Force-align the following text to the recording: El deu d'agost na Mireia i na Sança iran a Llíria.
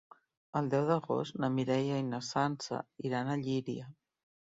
El 0.59 0.69
deu 0.73 0.85
d'agost 0.91 1.35
na 1.43 1.49
Mireia 1.57 1.99
i 2.03 2.05
na 2.07 2.21
Sança 2.29 2.81
iran 3.11 3.31
a 3.31 3.37
Llíria. 3.43 3.91